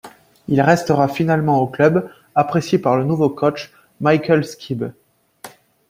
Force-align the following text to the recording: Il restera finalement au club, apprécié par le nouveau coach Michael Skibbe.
Il 0.47 0.59
restera 0.61 1.07
finalement 1.07 1.59
au 1.61 1.67
club, 1.67 2.09
apprécié 2.33 2.79
par 2.79 2.95
le 2.97 3.03
nouveau 3.03 3.29
coach 3.29 3.71
Michael 3.99 4.43
Skibbe. 4.43 4.93